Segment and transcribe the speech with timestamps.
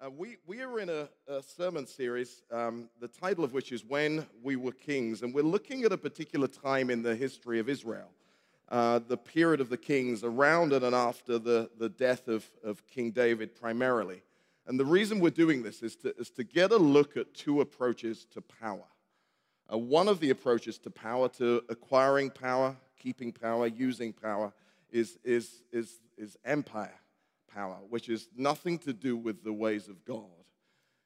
[0.00, 3.84] Uh, we, we are in a, a sermon series, um, the title of which is
[3.84, 7.68] When We Were Kings, and we're looking at a particular time in the history of
[7.68, 8.08] Israel,
[8.68, 13.10] uh, the period of the kings around and after the, the death of, of King
[13.10, 14.22] David primarily.
[14.68, 17.60] And the reason we're doing this is to, is to get a look at two
[17.60, 18.86] approaches to power.
[19.72, 24.52] Uh, one of the approaches to power, to acquiring power, keeping power, using power,
[24.92, 26.94] is, is, is, is empire
[27.48, 30.24] power, which is nothing to do with the ways of God.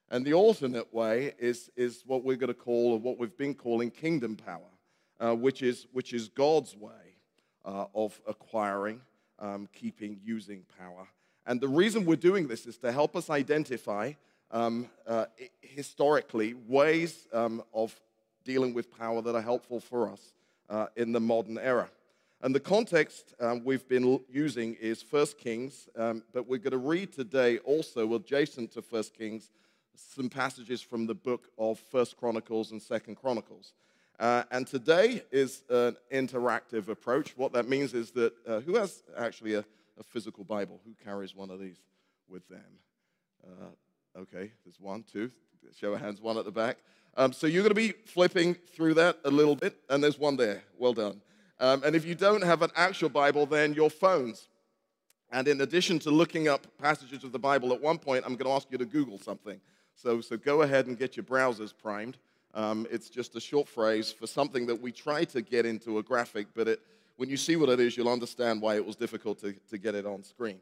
[0.09, 3.55] And the alternate way is, is what we're going to call, or what we've been
[3.55, 4.59] calling kingdom power,
[5.19, 7.17] uh, which, is, which is God's way
[7.65, 9.01] uh, of acquiring,
[9.39, 11.07] um, keeping, using power.
[11.45, 14.13] And the reason we're doing this is to help us identify
[14.51, 15.25] um, uh,
[15.61, 17.99] historically ways um, of
[18.45, 20.33] dealing with power that are helpful for us
[20.69, 21.89] uh, in the modern era.
[22.43, 26.77] And the context um, we've been using is 1 Kings, um, but we're going to
[26.77, 29.49] read today also, adjacent to 1 Kings,
[29.95, 33.71] some passages from the book of 1 Chronicles and 2nd Chronicles.
[34.19, 37.31] Uh, and today is an interactive approach.
[37.37, 39.63] What that means is that uh, who has actually a,
[39.97, 40.81] a, physical Bible?
[40.85, 41.77] Who carries one of these
[42.27, 42.59] with them?
[43.41, 45.31] Uh, okay, there's one, two.
[45.79, 46.79] Show of hands, one at the back.
[47.15, 50.35] Um, so you're going to be flipping through that a little bit, and there's one
[50.35, 50.63] there.
[50.77, 51.21] Well done.
[51.59, 54.47] Um, and if you don't have an actual Bible, then your phones.
[55.31, 58.49] And in addition to looking up passages of the Bible, at one point I'm going
[58.49, 59.59] to ask you to Google something.
[59.95, 62.17] So, so go ahead and get your browsers primed.
[62.53, 66.03] Um, it's just a short phrase for something that we try to get into a
[66.03, 66.79] graphic, but it,
[67.17, 69.95] when you see what it is, you'll understand why it was difficult to, to get
[69.95, 70.59] it on screen.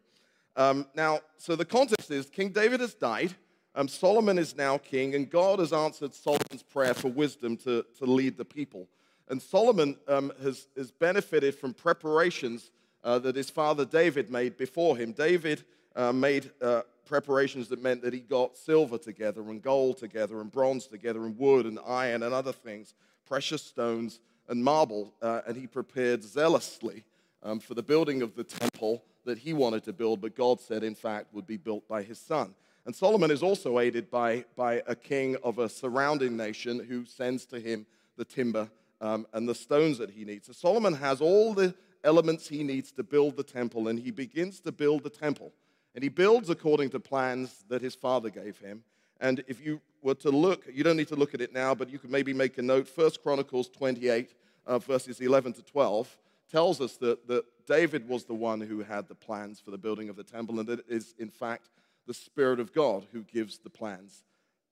[0.55, 3.35] Um, now, so the context is King David has died,
[3.75, 8.05] um, Solomon is now king, and God has answered Solomon's prayer for wisdom to, to
[8.05, 8.87] lead the people.
[9.31, 12.69] And Solomon um, has, has benefited from preparations
[13.01, 15.13] uh, that his father David made before him.
[15.13, 15.63] David
[15.95, 20.51] uh, made uh, preparations that meant that he got silver together and gold together and
[20.51, 22.93] bronze together and wood and iron and other things,
[23.25, 25.13] precious stones and marble.
[25.21, 27.05] Uh, and he prepared zealously
[27.41, 30.83] um, for the building of the temple that he wanted to build, but God said,
[30.83, 32.53] in fact, would be built by his son.
[32.85, 37.45] And Solomon is also aided by, by a king of a surrounding nation who sends
[37.45, 37.85] to him
[38.17, 38.69] the timber
[39.01, 40.47] um, and the stones that he needs.
[40.47, 44.59] So Solomon has all the elements he needs to build the temple, and he begins
[44.61, 45.51] to build the temple.
[45.93, 48.83] And he builds according to plans that his father gave him.
[49.19, 51.89] And if you were to look, you don't need to look at it now, but
[51.89, 52.87] you could maybe make a note.
[52.87, 54.33] First Chronicles 28,
[54.65, 56.17] uh, verses 11 to 12,
[56.49, 60.09] tells us that, that David was the one who had the plans for the building
[60.09, 61.69] of the temple, and that it is, in fact,
[62.07, 64.23] the Spirit of God who gives the plans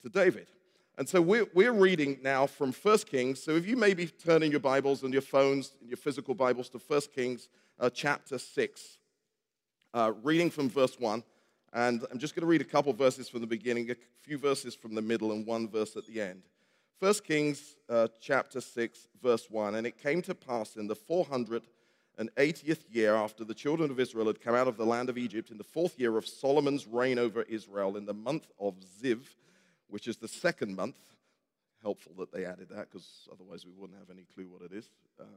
[0.02, 0.48] to David.
[1.00, 3.42] And so we're, we're reading now from 1 Kings.
[3.42, 6.68] So if you maybe turn in your Bibles and your phones, and your physical Bibles
[6.72, 7.48] to 1 Kings
[7.80, 8.98] uh, chapter 6,
[9.94, 11.24] uh, reading from verse 1.
[11.72, 14.76] And I'm just going to read a couple verses from the beginning, a few verses
[14.76, 16.42] from the middle, and one verse at the end.
[17.00, 19.76] 1 Kings uh, chapter 6, verse 1.
[19.76, 24.42] And it came to pass in the 480th year after the children of Israel had
[24.42, 27.44] come out of the land of Egypt, in the fourth year of Solomon's reign over
[27.44, 29.22] Israel, in the month of Ziv,
[29.90, 30.96] which is the second month.
[31.82, 34.90] Helpful that they added that because otherwise we wouldn't have any clue what it is.
[35.20, 35.28] Um,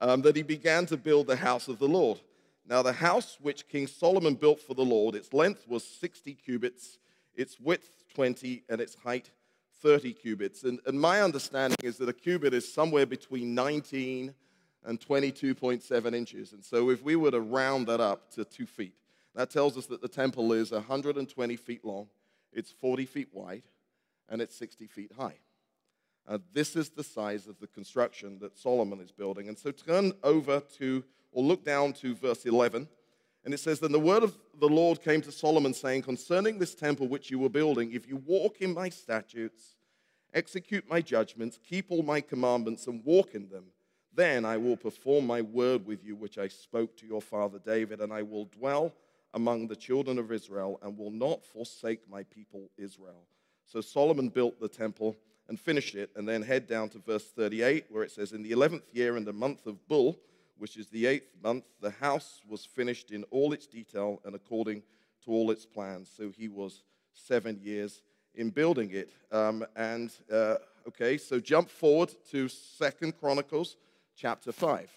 [0.00, 2.20] um, that he began to build the house of the Lord.
[2.68, 6.98] Now, the house which King Solomon built for the Lord, its length was 60 cubits,
[7.34, 9.30] its width 20, and its height
[9.80, 10.64] 30 cubits.
[10.64, 14.34] And, and my understanding is that a cubit is somewhere between 19
[14.84, 16.52] and 22.7 inches.
[16.52, 18.94] And so if we were to round that up to two feet,
[19.34, 22.08] that tells us that the temple is 120 feet long
[22.52, 23.64] it's 40 feet wide
[24.28, 25.38] and it's 60 feet high.
[26.26, 29.48] Uh, this is the size of the construction that Solomon is building.
[29.48, 32.86] And so turn over to, or look down to verse 11.
[33.44, 36.74] And it says, Then the word of the Lord came to Solomon, saying, Concerning this
[36.74, 39.76] temple which you were building, if you walk in my statutes,
[40.34, 43.64] execute my judgments, keep all my commandments, and walk in them,
[44.14, 48.00] then I will perform my word with you, which I spoke to your father David,
[48.00, 48.92] and I will dwell
[49.34, 53.26] among the children of Israel and will not forsake my people Israel.
[53.66, 55.16] So Solomon built the temple
[55.48, 58.52] and finished it, and then head down to verse 38, where it says, In the
[58.52, 60.18] 11th year, in the month of Bul,
[60.58, 64.82] which is the eighth month, the house was finished in all its detail and according
[65.24, 66.10] to all its plans.
[66.14, 66.82] So he was
[67.12, 68.02] seven years
[68.34, 69.12] in building it.
[69.32, 70.56] Um, and uh,
[70.88, 73.76] okay, so jump forward to Second Chronicles
[74.16, 74.90] chapter 5.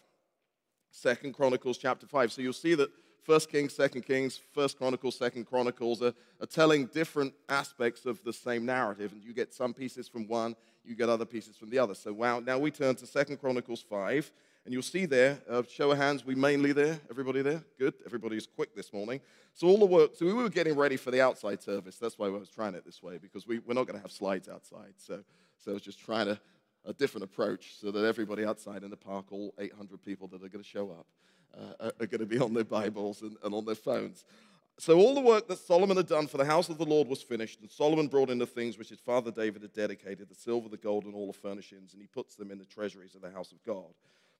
[0.89, 2.31] Second Chronicles chapter 5.
[2.31, 2.89] So you'll see that
[3.23, 8.33] First Kings, Second Kings, First Chronicles, Second Chronicles are, are telling different aspects of the
[8.33, 11.77] same narrative, and you get some pieces from one, you get other pieces from the
[11.77, 11.93] other.
[11.93, 14.31] So wow, now we turn to Second Chronicles 5,
[14.65, 16.99] And you'll see there, uh, show of hands, we mainly there.
[17.09, 17.63] Everybody there?
[17.77, 17.93] Good.
[18.05, 19.21] Everybody's quick this morning.
[19.53, 21.97] So all the work, so we were getting ready for the outside service.
[21.97, 24.11] That's why I was trying it this way, because we, we're not going to have
[24.11, 24.93] slides outside.
[24.97, 25.23] So,
[25.57, 26.39] so I was just trying to,
[26.85, 30.49] a different approach so that everybody outside in the park, all 800 people that are
[30.49, 31.05] going to show up,
[31.57, 34.25] uh, are, going to be on their Bibles and, and on their phones.
[34.77, 37.21] So all the work that Solomon had done for the house of the Lord was
[37.21, 40.69] finished, and Solomon brought in the things which his father David had dedicated the silver,
[40.69, 43.29] the gold, and all the furnishings, and he puts them in the treasuries of the
[43.29, 43.93] house of God.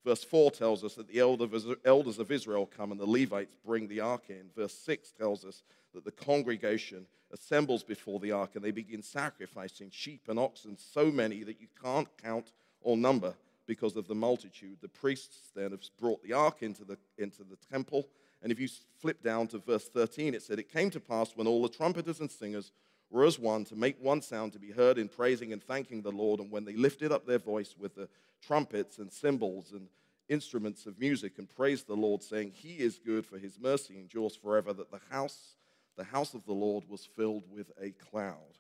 [0.04, 4.00] Verse 4 tells us that the elders of Israel come and the Levites bring the
[4.00, 4.50] ark in.
[4.56, 5.62] Verse 6 tells us
[5.94, 11.12] that the congregation assembles before the ark and they begin sacrificing sheep and oxen, so
[11.12, 13.36] many that you can't count or number
[13.72, 14.78] because of the multitude.
[14.82, 18.10] The priests then have brought the ark into the, into the temple.
[18.44, 18.68] And if you
[19.00, 22.20] flip down to verse 13, it said, It came to pass when all the trumpeters
[22.20, 22.74] and singers
[23.10, 26.12] were as one to make one sound to be heard in praising and thanking the
[26.12, 26.42] Lord.
[26.42, 28.10] And when they lifted up their voice with the
[28.46, 29.88] trumpets and cymbals and
[30.28, 34.36] instruments of music and praised the Lord, saying, He is good, for his mercy endures
[34.36, 35.56] forever, that the house,
[35.96, 38.58] the house of the Lord was filled with a cloud,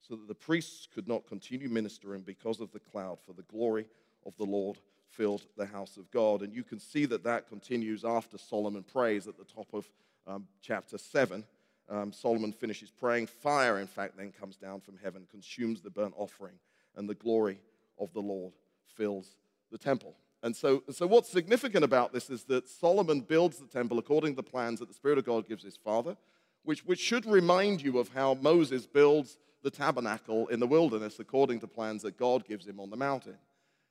[0.00, 3.84] so that the priests could not continue ministering because of the cloud, for the glory
[4.26, 4.78] of the Lord
[5.08, 6.42] filled the house of God.
[6.42, 9.88] And you can see that that continues after Solomon prays at the top of
[10.26, 11.44] um, chapter 7.
[11.88, 13.28] Um, Solomon finishes praying.
[13.28, 16.54] Fire, in fact, then comes down from heaven, consumes the burnt offering,
[16.96, 17.60] and the glory
[17.98, 18.52] of the Lord
[18.96, 19.36] fills
[19.70, 20.16] the temple.
[20.42, 24.36] And so, so, what's significant about this is that Solomon builds the temple according to
[24.36, 26.16] the plans that the Spirit of God gives his father,
[26.64, 31.60] which, which should remind you of how Moses builds the tabernacle in the wilderness according
[31.60, 33.36] to plans that God gives him on the mountain.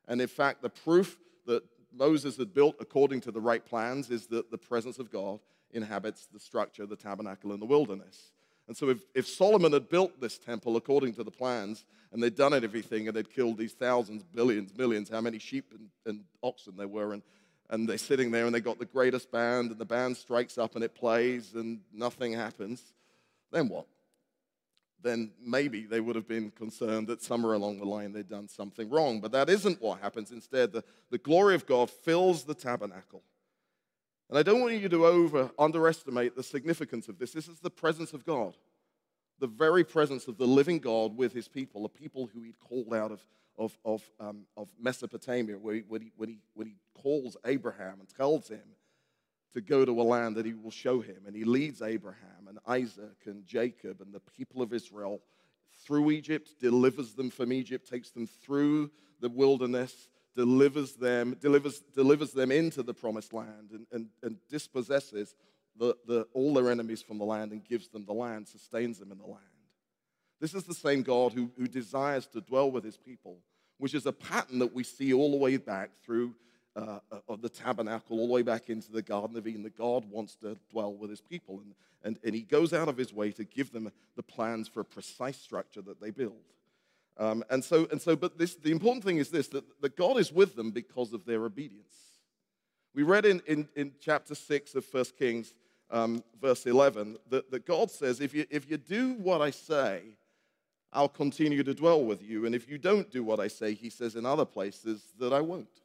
[0.07, 1.63] And in fact, the proof that
[1.94, 5.40] Moses had built according to the right plans is that the presence of God
[5.72, 8.31] inhabits the structure, the tabernacle in the wilderness.
[8.68, 12.36] And so, if, if Solomon had built this temple according to the plans and they'd
[12.36, 16.75] done everything and they'd killed these thousands, billions, millions, how many sheep and, and oxen
[16.75, 17.22] there were, and,
[17.69, 20.75] and they're sitting there and they got the greatest band, and the band strikes up
[20.75, 22.81] and it plays and nothing happens,
[23.51, 23.86] then what?
[25.06, 28.90] Then maybe they would have been concerned that somewhere along the line they'd done something
[28.90, 29.22] wrong.
[29.22, 30.31] But that isn't what happens.
[30.31, 33.22] Instead, the, the glory of God fills the tabernacle.
[34.30, 37.34] And I don't want you to over underestimate the significance of this.
[37.34, 38.57] This is the presence of God,
[39.38, 42.92] the very presence of the living God with his people, a people who he'd called
[42.92, 43.24] out of,
[43.60, 48.00] of, of, um, of Mesopotamia, where he, when, he, when, he, when he calls Abraham
[48.00, 48.63] and tells him
[49.56, 51.24] to go to a land that he will show him.
[51.25, 55.22] And he leads Abraham and Isaac and Jacob and the people of Israel
[55.84, 62.31] through Egypt, delivers them from Egypt, takes them through the wilderness delivers them, delivers, delivers
[62.31, 65.34] them into the promised land and, and, and dispossesses
[65.78, 69.12] the, the, all their enemies from the land and gives them the land, sustains them
[69.12, 69.44] in the land.
[70.40, 73.38] This is the same God who, who desires to dwell with his people,
[73.78, 76.36] which is a pattern that we see all the way back through
[76.75, 80.06] uh, of the tabernacle, all the way back into the Garden of Eden, that God
[80.10, 81.60] wants to dwell with his people.
[81.60, 81.74] And,
[82.04, 84.86] and, and he goes out of his way to give them the plans for a
[84.86, 86.44] precise structure that they build.
[87.18, 90.18] Um, and so, and so, but this, the important thing is this that, that God
[90.18, 91.95] is with them because of their obedience.
[92.94, 95.54] We read in, in, in chapter 6 of 1 Kings,
[95.92, 100.01] um, verse 11, that, that God says, if you, if you do what I say,
[100.92, 102.45] I'll continue to dwell with you.
[102.45, 105.42] And if you don't do what I say, he says in other places that I
[105.42, 105.81] won't.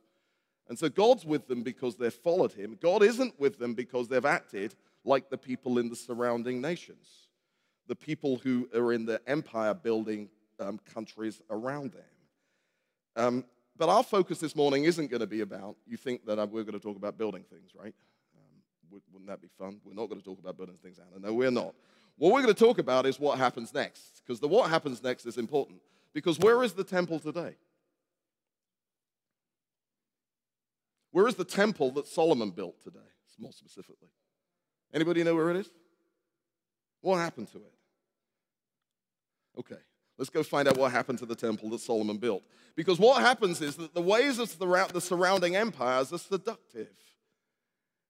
[0.70, 2.78] And so God's with them because they've followed him.
[2.80, 7.08] God isn't with them because they've acted like the people in the surrounding nations,
[7.88, 10.28] the people who are in the empire building
[10.60, 12.04] um, countries around them.
[13.16, 13.44] Um,
[13.76, 16.78] but our focus this morning isn't going to be about, you think that we're going
[16.78, 17.94] to talk about building things, right?
[18.36, 19.80] Um, wouldn't that be fun?
[19.84, 21.26] We're not going to talk about building things, Anna.
[21.26, 21.74] No, we're not.
[22.16, 25.26] What we're going to talk about is what happens next, because the what happens next
[25.26, 25.80] is important.
[26.12, 27.56] Because where is the temple today?
[31.12, 32.98] Where is the temple that Solomon built today,
[33.38, 34.08] more specifically?
[34.92, 35.70] Anybody know where it is?
[37.00, 37.74] What happened to it?
[39.58, 39.80] Okay.
[40.20, 42.42] Let's go find out what happened to the temple that Solomon built.
[42.76, 46.90] Because what happens is that the ways of the surrounding empires are seductive.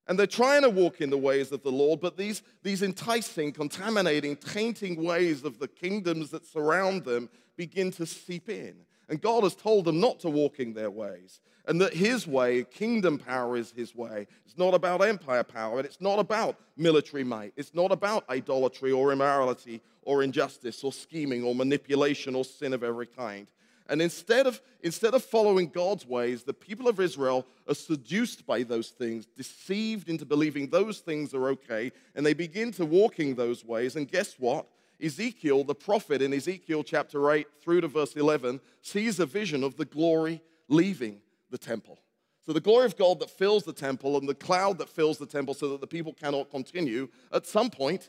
[0.08, 3.52] And they're trying to walk in the ways of the Lord, but these, these enticing,
[3.52, 8.74] contaminating, tainting ways of the kingdoms that surround them begin to seep in.
[9.08, 11.40] And God has told them not to walk in their ways.
[11.70, 14.26] And that his way, kingdom power is his way.
[14.44, 17.52] It's not about empire power, and it's not about military might.
[17.56, 22.82] It's not about idolatry or immorality or injustice or scheming or manipulation or sin of
[22.82, 23.46] every kind.
[23.88, 28.64] And instead of, instead of following God's ways, the people of Israel are seduced by
[28.64, 33.64] those things, deceived into believing those things are okay, and they begin to walking those
[33.64, 33.94] ways.
[33.94, 34.66] And guess what?
[35.00, 39.76] Ezekiel, the prophet in Ezekiel chapter 8 through to verse 11, sees a vision of
[39.76, 41.20] the glory leaving
[41.50, 41.98] the temple.
[42.46, 45.26] So the glory of God that fills the temple and the cloud that fills the
[45.26, 48.08] temple so that the people cannot continue at some point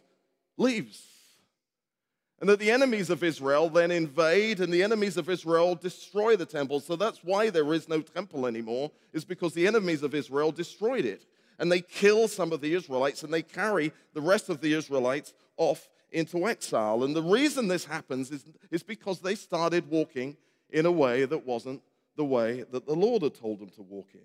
[0.57, 1.03] leaves.
[2.39, 6.45] And that the enemies of Israel then invade and the enemies of Israel destroy the
[6.45, 6.79] temple.
[6.79, 11.05] So that's why there is no temple anymore, is because the enemies of Israel destroyed
[11.05, 11.27] it.
[11.59, 15.33] And they kill some of the Israelites and they carry the rest of the Israelites
[15.57, 17.03] off into exile.
[17.03, 20.35] And the reason this happens is, is because they started walking
[20.71, 21.83] in a way that wasn't
[22.15, 24.21] the way that the Lord had told them to walk in.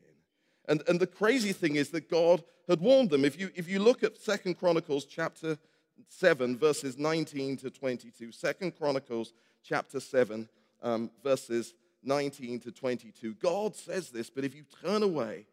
[0.69, 3.25] And, and the crazy thing is that God had warned them.
[3.25, 5.59] If you, if you look at Second Chronicles chapter
[6.09, 10.49] 7, verses 19 to 22, Second Chronicles chapter 7,
[10.83, 15.47] um, verses 19 to 22, God says this, but if you turn away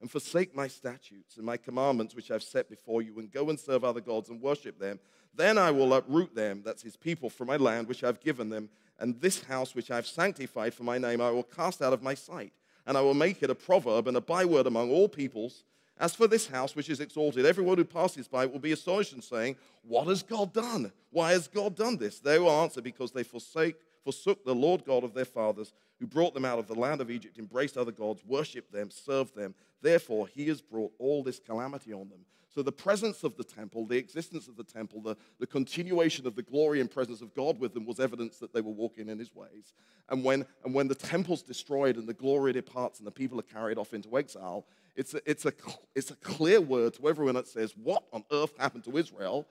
[0.00, 3.58] and forsake my statutes and my commandments which I've set before you, and go and
[3.58, 5.00] serve other gods and worship them,
[5.34, 8.68] then I will uproot them, that's his people, from my land which I've given them,
[8.98, 12.14] and this house which I've sanctified for my name I will cast out of my
[12.14, 12.52] sight,
[12.86, 15.64] and I will make it a proverb and a byword among all peoples.
[16.00, 19.22] As for this house which is exalted, everyone who passes by will be astonished and
[19.22, 20.92] saying, What has God done?
[21.10, 22.20] Why has God done this?
[22.20, 26.34] They will answer, Because they forsake, forsook the Lord God of their fathers, who brought
[26.34, 29.54] them out of the land of Egypt, embraced other gods, worshipped them, served them.
[29.82, 32.20] Therefore, he has brought all this calamity on them.
[32.58, 36.34] So, the presence of the temple, the existence of the temple, the, the continuation of
[36.34, 39.16] the glory and presence of God with them was evidence that they were walking in
[39.16, 39.74] his ways.
[40.08, 43.44] And when, and when the temple's destroyed and the glory departs and the people are
[43.44, 45.52] carried off into exile, it's a, it's, a,
[45.94, 49.46] it's a clear word to everyone that says, What on earth happened to Israel?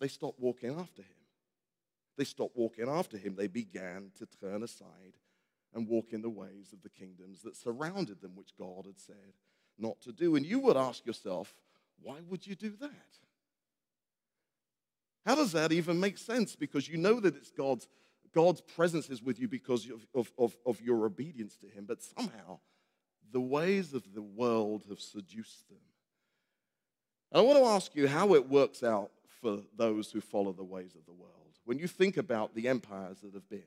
[0.00, 1.18] They stopped walking after him.
[2.16, 3.34] They stopped walking after him.
[3.36, 5.18] They began to turn aside
[5.74, 9.34] and walk in the ways of the kingdoms that surrounded them, which God had said
[9.78, 10.36] not to do.
[10.36, 11.54] And you would ask yourself,
[12.02, 12.90] why would you do that?
[15.24, 16.54] How does that even make sense?
[16.54, 17.88] Because you know that it's God's,
[18.32, 22.60] God's presence is with you because of, of, of, your obedience to Him, but somehow
[23.32, 25.80] the ways of the world have seduced them.
[27.32, 29.10] And I want to ask you how it works out
[29.40, 31.32] for those who follow the ways of the world.
[31.64, 33.64] When you think about the empires that have been,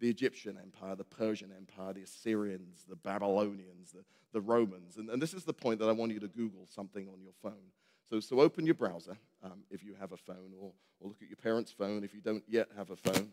[0.00, 4.96] the Egyptian Empire, the Persian Empire, the Assyrians, the Babylonians, the, the Romans.
[4.96, 7.32] And, and this is the point that I want you to Google something on your
[7.42, 7.72] phone.
[8.08, 11.28] So, so open your browser um, if you have a phone, or, or look at
[11.28, 13.30] your parents' phone if you don't yet have a phone.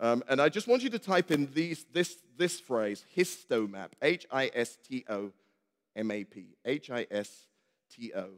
[0.00, 4.26] Um, and I just want you to type in these, this, this phrase, histomap, H
[4.30, 5.32] I S T O
[5.96, 6.56] M A P.
[6.64, 7.48] H I S
[7.90, 8.28] T O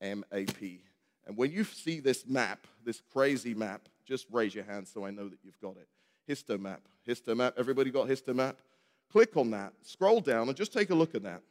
[0.00, 0.84] M A P.
[1.26, 5.10] And when you see this map, this crazy map, just raise your hand so I
[5.10, 5.88] know that you've got it.
[6.30, 6.78] Histomap.
[7.06, 7.54] Histomap.
[7.56, 8.54] Everybody got Histomap?
[9.10, 9.72] Click on that.
[9.82, 11.42] Scroll down and just take a look at that.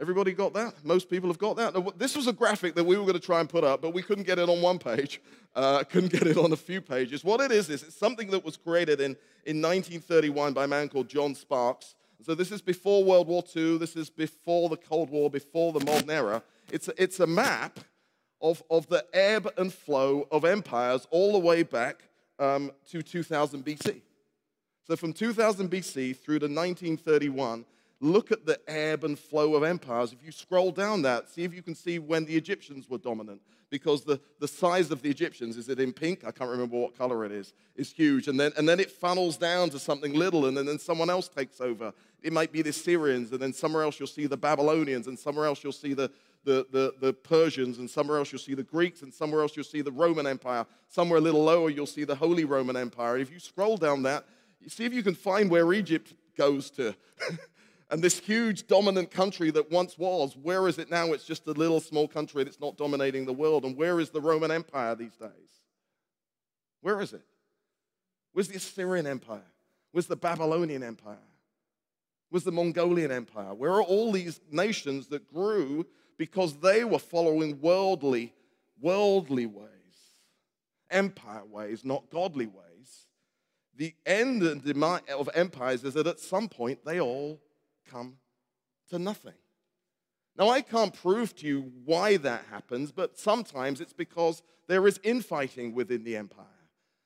[0.00, 0.84] Everybody got that?
[0.84, 1.74] Most people have got that.
[1.74, 3.92] Now, this was a graphic that we were going to try and put up, but
[3.92, 5.20] we couldn't get it on one page.
[5.54, 7.22] Uh, couldn't get it on a few pages.
[7.22, 10.88] What it is is it's something that was created in, in 1931 by a man
[10.88, 11.94] called John Sparks.
[12.22, 13.76] So this is before World War II.
[13.76, 16.42] This is before the Cold War, before the modern era.
[16.70, 17.80] It's a, it's a map
[18.40, 22.04] of, of the ebb and flow of empires all the way back
[22.38, 24.00] um, to 2000 BC.
[24.86, 27.64] So from 2000 BC through to 1931,
[28.00, 30.12] look at the ebb and flow of empires.
[30.12, 33.40] If you scroll down that, see if you can see when the Egyptians were dominant.
[33.70, 36.24] Because the, the size of the Egyptians, is it in pink?
[36.26, 38.28] I can't remember what color it is, is huge.
[38.28, 41.28] And then, and then it funnels down to something little, and then, then someone else
[41.28, 41.94] takes over.
[42.22, 45.46] It might be the Syrians, and then somewhere else you'll see the Babylonians, and somewhere
[45.46, 46.10] else you'll see the,
[46.44, 49.64] the, the, the Persians, and somewhere else you'll see the Greeks, and somewhere else you'll
[49.64, 50.66] see the Roman Empire.
[50.88, 53.18] Somewhere a little lower, you'll see the Holy Roman Empire.
[53.18, 54.24] If you scroll down that,
[54.60, 56.94] you see if you can find where Egypt goes to.
[57.90, 61.12] and this huge dominant country that once was, where is it now?
[61.12, 63.64] It's just a little small country that's not dominating the world.
[63.64, 65.30] And where is the Roman Empire these days?
[66.80, 67.22] Where is it?
[68.32, 69.42] Where's the Assyrian Empire?
[69.92, 71.18] Where's the Babylonian Empire?
[72.30, 73.52] Where's the Mongolian Empire?
[73.52, 75.86] Where are all these nations that grew
[76.18, 78.32] because they were following worldly,
[78.80, 79.68] worldly ways,
[80.90, 83.06] empire ways, not godly ways.
[83.74, 87.40] The end of empires is that at some point they all
[87.90, 88.18] come
[88.90, 89.34] to nothing.
[90.36, 94.98] Now, I can't prove to you why that happens, but sometimes it's because there is
[95.02, 96.46] infighting within the empire.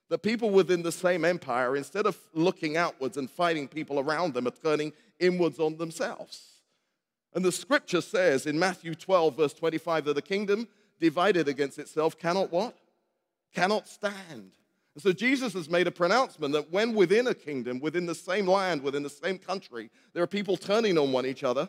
[0.08, 4.46] The people within the same empire, instead of looking outwards and fighting people around them,
[4.46, 6.55] are turning inwards on themselves.
[7.37, 10.66] And the scripture says in Matthew 12, verse 25, that the kingdom
[10.99, 12.75] divided against itself cannot what?
[13.55, 14.52] Cannot stand.
[14.95, 18.47] And so Jesus has made a pronouncement that when within a kingdom, within the same
[18.47, 21.69] land, within the same country, there are people turning on one each other,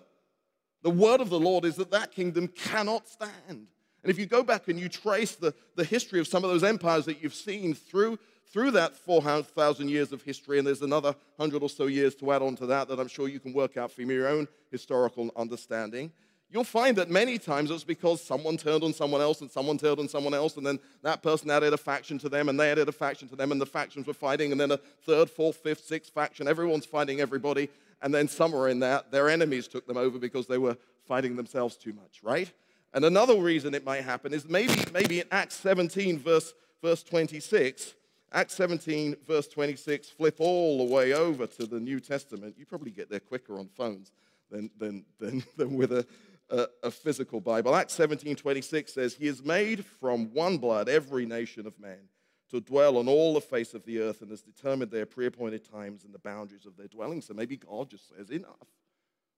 [0.83, 3.33] the word of the Lord is that that kingdom cannot stand.
[3.49, 6.63] And if you go back and you trace the, the history of some of those
[6.63, 8.17] empires that you've seen through,
[8.51, 12.41] through that 4,000 years of history, and there's another 100 or so years to add
[12.41, 16.11] on to that that I'm sure you can work out from your own historical understanding,
[16.49, 19.99] you'll find that many times it's because someone turned on someone else and someone turned
[19.99, 22.87] on someone else, and then that person added a faction to them, and they added
[22.87, 25.85] a faction to them, and the factions were fighting, and then a third, fourth, fifth,
[25.85, 26.47] sixth faction.
[26.47, 27.69] Everyone's fighting everybody,
[28.01, 31.75] and then somewhere in that, their enemies took them over because they were fighting themselves
[31.75, 32.51] too much, right?
[32.93, 37.93] And another reason it might happen is maybe, maybe in Acts 17, verse, verse 26,
[38.33, 42.55] Acts 17, verse 26, flip all the way over to the New Testament.
[42.57, 44.11] You probably get there quicker on phones
[44.51, 46.05] than, than, than, than with a,
[46.49, 47.75] a, a, physical Bible.
[47.75, 52.09] Acts 17, 26 says, He has made from one blood every nation of men
[52.49, 55.69] to dwell on all the face of the earth and has determined their pre appointed
[55.69, 57.21] times and the boundaries of their dwelling.
[57.21, 58.67] So maybe God just says, Enough.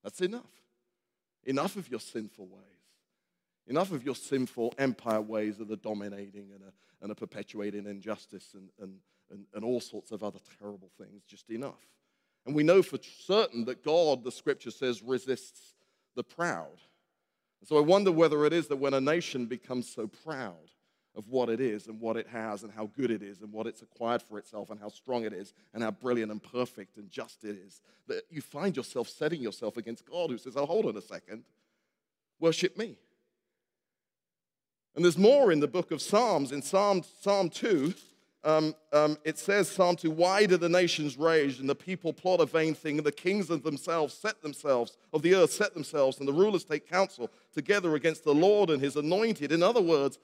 [0.02, 0.42] That's enough.
[1.44, 2.79] Enough of your sinful ways.
[3.70, 8.54] Enough of your sinful empire ways that are dominating and are, and are perpetuating injustice
[8.54, 8.96] and, and,
[9.30, 11.22] and, and all sorts of other terrible things.
[11.22, 11.86] Just enough.
[12.44, 15.74] And we know for certain that God, the scripture says, resists
[16.16, 16.80] the proud.
[17.62, 20.72] So I wonder whether it is that when a nation becomes so proud
[21.14, 23.68] of what it is and what it has and how good it is and what
[23.68, 27.08] it's acquired for itself and how strong it is and how brilliant and perfect and
[27.08, 30.86] just it is, that you find yourself setting yourself against God who says, Oh, hold
[30.86, 31.44] on a second,
[32.40, 32.96] worship me.
[34.94, 36.52] And there's more in the book of Psalms.
[36.52, 37.94] In Psalm, Psalm 2,
[38.42, 42.40] um, um, it says, Psalm 2, why do the nations rage and the people plot
[42.40, 46.18] a vain thing and the kings of themselves set themselves, of the earth set themselves,
[46.18, 49.52] and the rulers take counsel together against the Lord and his anointed?
[49.52, 50.18] In other words,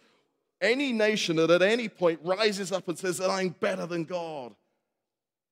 [0.61, 4.55] any nation that at any point rises up and says that I'm better than God,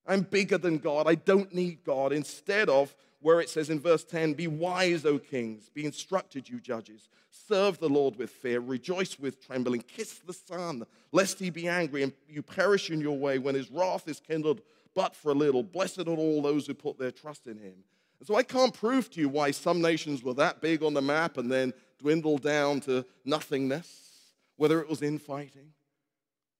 [0.06, 4.04] I'm bigger than God, I don't need God, instead of where it says in verse
[4.04, 7.08] 10, Be wise, O kings, be instructed, you judges.
[7.30, 12.02] Serve the Lord with fear, rejoice with trembling, kiss the Son, lest he be angry
[12.02, 14.60] and you perish in your way when his wrath is kindled
[14.94, 15.62] but for a little.
[15.62, 17.74] Blessed are all those who put their trust in him.
[18.20, 21.02] And so I can't prove to you why some nations were that big on the
[21.02, 25.72] map and then dwindled down to nothingness, whether it was infighting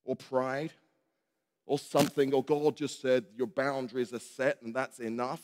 [0.03, 0.73] or pride
[1.65, 5.41] or something, or God just said, Your boundaries are set and that's enough.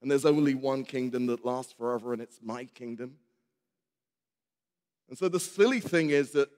[0.00, 3.16] And there's only one kingdom that lasts forever, and it's my kingdom.
[5.08, 6.48] And so the silly thing is that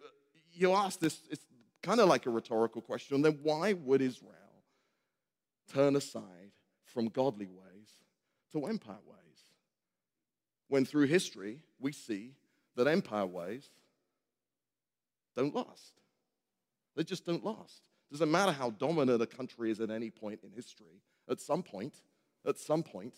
[0.52, 1.44] you ask this, it's
[1.82, 3.16] kind of like a rhetorical question.
[3.16, 4.30] And then why would Israel
[5.72, 6.52] turn aside
[6.84, 7.88] from godly ways
[8.52, 9.18] to empire ways?
[10.68, 12.34] When through history we see
[12.76, 13.68] that empire ways
[15.34, 16.00] don't last.
[16.94, 17.80] They just don't last.
[18.12, 21.94] Doesn't matter how dominant a country is at any point in history, at some point,
[22.46, 23.14] at some point,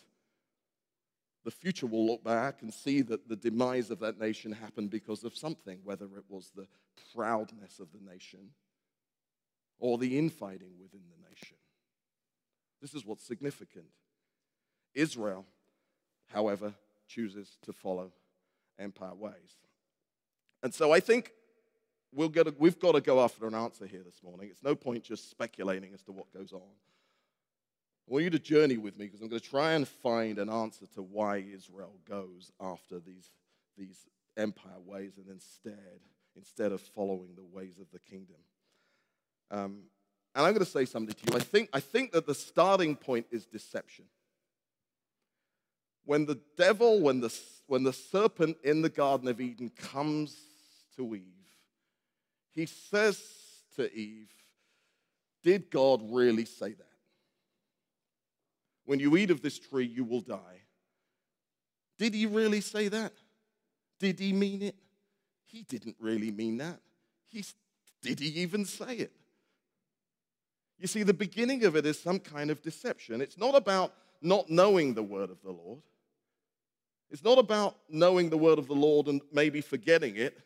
[1.45, 5.25] the future will look back and see that the demise of that nation happened because
[5.25, 6.69] of something, whether it was the
[7.13, 8.51] proudness of the nation
[9.81, 11.57] or the infighting within the nation.
[12.81, 13.87] This is what's significant.
[14.95, 15.45] Israel,
[16.33, 16.73] however,
[17.09, 18.13] chooses to follow
[18.79, 19.59] empire ways.
[20.63, 21.33] And so I think
[22.15, 24.49] we'll get a, we've got to go after an answer here this morning.
[24.51, 26.61] It's no point just speculating as to what goes on.
[26.61, 30.51] I want you to journey with me because I'm going to try and find an
[30.51, 33.31] answer to why Israel goes after these,
[33.79, 33.99] these
[34.37, 36.01] empire ways and instead,
[36.37, 38.37] instead of following the ways of the kingdom.
[39.51, 39.85] Um,
[40.35, 41.39] and I'm going to say something to you.
[41.39, 44.05] I think, I think that the starting point is deception.
[46.05, 47.35] When the devil, when the,
[47.67, 50.37] when the serpent in the Garden of Eden comes
[50.97, 51.44] to Eve,
[52.55, 53.21] he says
[53.77, 54.31] to Eve,
[55.43, 56.87] Did God really say that?
[58.87, 60.63] When you eat of this tree, you will die.
[61.99, 63.13] Did he really say that?
[63.99, 64.77] Did he mean it?
[65.47, 66.81] He didn't really mean that.
[68.03, 69.13] Did he even say it?
[70.79, 73.21] You see, the beginning of it is some kind of deception.
[73.21, 75.81] It's not about not knowing the word of the Lord.
[77.11, 80.39] It's not about knowing the word of the Lord and maybe forgetting it,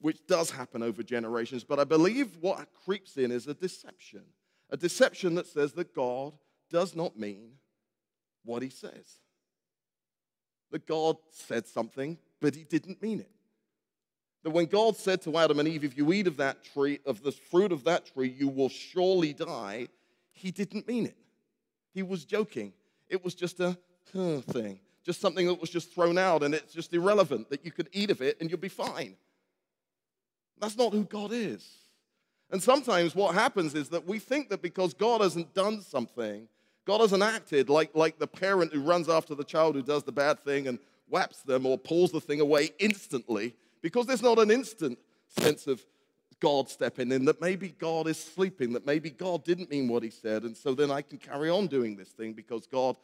[0.00, 1.64] which does happen over generations.
[1.64, 4.22] But I believe what creeps in is a deception.
[4.70, 6.32] A deception that says that God
[6.70, 7.52] does not mean
[8.44, 9.20] what he says.
[10.70, 13.30] That God said something, but he didn't mean it.
[14.42, 17.22] That when God said to Adam and Eve, if you eat of that tree, of
[17.22, 19.88] the fruit of that tree, you will surely die,
[20.32, 21.16] he didn't mean it.
[21.92, 22.72] He was joking.
[23.08, 23.76] It was just a
[24.14, 27.72] huh, thing, just something that was just thrown out and it's just irrelevant, that you
[27.72, 29.16] could eat of it and you'll be fine.
[30.60, 31.66] That's not who God is.
[32.50, 36.48] And sometimes what happens is that we think that because God hasn't done something,
[36.84, 40.12] God hasn't acted like, like the parent who runs after the child who does the
[40.12, 44.50] bad thing and whaps them or pulls the thing away instantly, because there's not an
[44.50, 45.84] instant sense of
[46.40, 50.10] God stepping in, that maybe God is sleeping, that maybe God didn't mean what he
[50.10, 52.96] said, and so then I can carry on doing this thing because God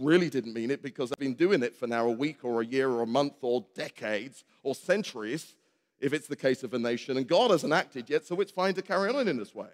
[0.00, 2.66] really didn't mean it because I've been doing it for now a week or a
[2.66, 5.54] year or a month or decades or centuries,
[6.00, 8.74] if it's the case of a nation, and God hasn't acted yet, so it's fine
[8.74, 9.68] to carry on in this way.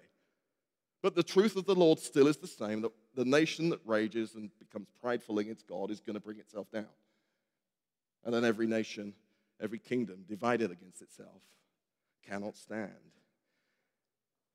[1.01, 4.33] But the truth of the Lord still is the same that the nation that rages
[4.35, 6.87] and becomes prideful against God is going to bring itself down.
[8.23, 9.13] And then every nation,
[9.61, 11.43] every kingdom divided against itself
[12.27, 12.89] cannot stand.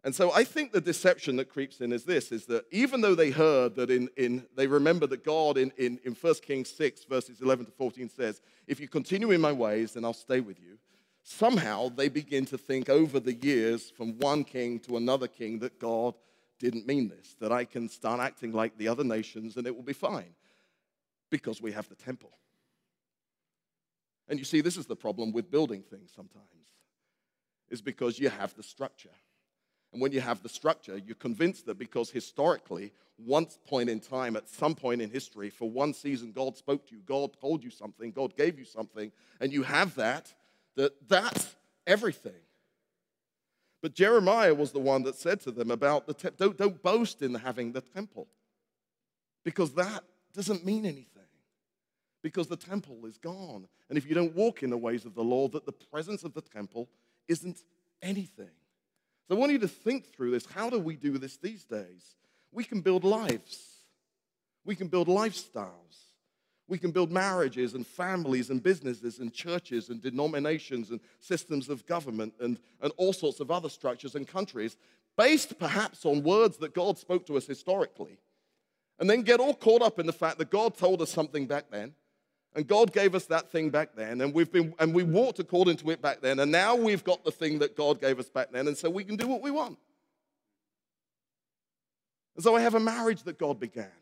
[0.02, 3.14] And so I think the deception that creeps in is this is that even though
[3.14, 7.04] they heard that in, in they remember that God in, in, in 1 Kings 6,
[7.04, 10.58] verses 11 to 14 says, If you continue in my ways, then I'll stay with
[10.58, 10.78] you.
[11.32, 15.78] Somehow they begin to think over the years from one king to another king that
[15.78, 16.14] God
[16.58, 19.84] didn't mean this, that I can start acting like the other nations and it will
[19.84, 20.34] be fine
[21.30, 22.32] because we have the temple.
[24.28, 26.44] And you see, this is the problem with building things sometimes,
[27.70, 29.14] is because you have the structure.
[29.92, 34.34] And when you have the structure, you're convinced that because historically, once point in time,
[34.34, 37.70] at some point in history, for one season, God spoke to you, God told you
[37.70, 40.34] something, God gave you something, and you have that,
[40.76, 41.54] that that's
[41.86, 42.32] everything.
[43.82, 47.22] But Jeremiah was the one that said to them about the te- don't, don't boast
[47.22, 48.28] in having the temple,
[49.44, 50.04] because that
[50.34, 51.06] doesn't mean anything.
[52.22, 53.66] Because the temple is gone.
[53.88, 56.34] And if you don't walk in the ways of the Lord, that the presence of
[56.34, 56.86] the temple
[57.28, 57.58] isn't
[58.02, 58.50] anything.
[59.26, 60.44] So I want you to think through this.
[60.44, 62.16] How do we do this these days?
[62.52, 63.80] We can build lives,
[64.66, 66.09] we can build lifestyles.
[66.70, 71.84] We can build marriages and families and businesses and churches and denominations and systems of
[71.84, 74.76] government and, and all sorts of other structures and countries
[75.18, 78.18] based perhaps on words that God spoke to us historically.
[78.98, 81.66] And then get all caught up in the fact that God told us something back
[81.70, 81.94] then
[82.54, 85.76] and God gave us that thing back then, and we've been and we walked according
[85.78, 88.50] to it back then, and now we've got the thing that God gave us back
[88.50, 89.78] then, and so we can do what we want.
[92.34, 93.92] And so I have a marriage that God began.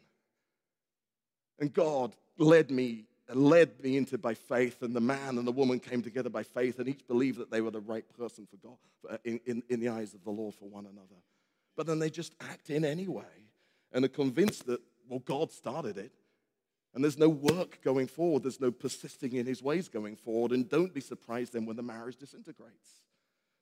[1.59, 5.79] And God led me, led me into by faith, and the man and the woman
[5.81, 9.19] came together by faith, and each believed that they were the right person for God
[9.25, 11.21] in, in, in the eyes of the Lord for one another.
[11.77, 13.23] But then they just act in anyway
[13.93, 16.13] and are convinced that, well, God started it.
[16.95, 18.43] And there's no work going forward.
[18.43, 20.53] There's no persisting in his ways going forward.
[20.53, 23.03] And don't be surprised then when the marriage disintegrates.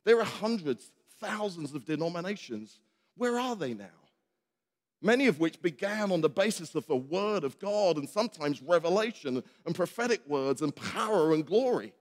[0.04, 2.80] There are hundreds, thousands of denominations.
[3.16, 4.05] Where are they now?
[5.06, 9.40] Many of which began on the basis of the word of God and sometimes revelation
[9.64, 11.92] and prophetic words and power and glory.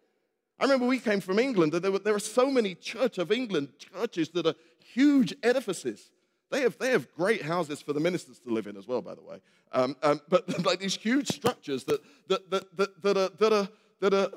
[0.59, 3.31] I remember we came from England and there, were, there are so many Church of
[3.31, 6.09] England churches that are huge edifices.
[6.49, 9.13] They have, they have great houses for the ministers to live in as well, by
[9.13, 9.39] the way.
[9.71, 13.69] Um, um, but like these huge structures that, that, that, that, that, are, that, are,
[13.99, 14.29] that are,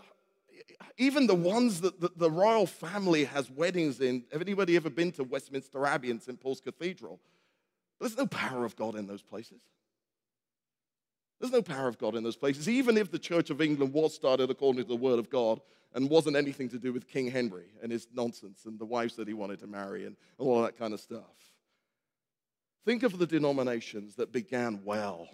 [0.99, 4.25] even the ones that the, the royal family has weddings in.
[4.31, 6.39] Have anybody ever been to Westminster Abbey and St.
[6.39, 7.19] Paul's Cathedral?
[8.01, 9.61] There's no power of God in those places.
[11.41, 12.69] There's no power of God in those places.
[12.69, 15.61] Even if the Church of England was started according to the Word of God
[15.95, 19.29] and wasn't anything to do with King Henry and his nonsense and the wives that
[19.29, 21.23] he wanted to marry and all that kind of stuff.
[22.85, 25.29] Think of the denominations that began well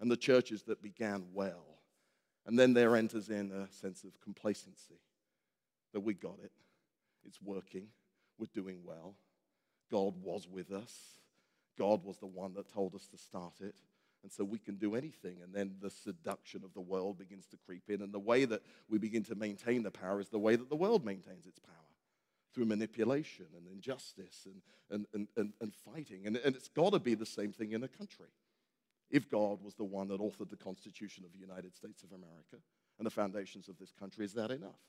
[0.00, 1.64] and the churches that began well.
[2.46, 4.98] And then there enters in a sense of complacency
[5.92, 6.52] that we got it.
[7.26, 7.88] It's working.
[8.38, 9.14] We're doing well.
[9.90, 11.21] God was with us.
[11.78, 13.76] God was the one that told us to start it.
[14.22, 15.38] And so we can do anything.
[15.42, 18.02] And then the seduction of the world begins to creep in.
[18.02, 20.76] And the way that we begin to maintain the power is the way that the
[20.76, 21.74] world maintains its power
[22.54, 26.26] through manipulation and injustice and, and, and, and, and fighting.
[26.26, 28.28] And, and it's got to be the same thing in a country.
[29.10, 32.56] If God was the one that authored the Constitution of the United States of America
[32.98, 34.80] and the foundations of this country, is that enough?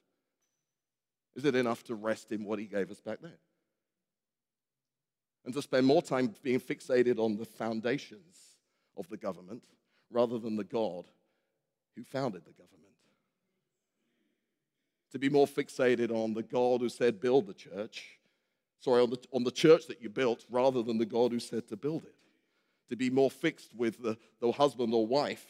[1.35, 3.37] Is it enough to rest in what He gave us back then?
[5.45, 8.35] And to spend more time being fixated on the foundations
[8.97, 9.63] of the government
[10.09, 11.05] rather than the God
[11.95, 12.73] who founded the government
[15.13, 18.17] to be more fixated on the God who said, build the church,
[18.79, 21.67] sorry, on the, on the church that you built, rather than the God who said
[21.67, 22.15] to build it.
[22.89, 25.45] To be more fixed with the, the husband or wife